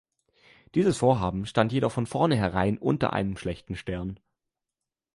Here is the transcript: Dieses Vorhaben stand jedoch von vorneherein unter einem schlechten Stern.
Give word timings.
Dieses 0.73 0.97
Vorhaben 0.97 1.45
stand 1.45 1.71
jedoch 1.71 1.91
von 1.91 2.07
vorneherein 2.07 2.79
unter 2.79 3.13
einem 3.13 3.37
schlechten 3.37 3.75
Stern. 3.75 4.19